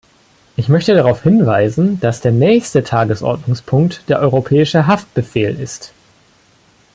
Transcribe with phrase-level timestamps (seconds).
[0.55, 5.93] Ich möchte darauf hinweisen, dass der nächste Tagesordnungspunkt der Europäische Haftbefehl ist.